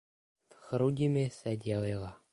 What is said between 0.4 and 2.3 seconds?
V Chrudimi se dělila.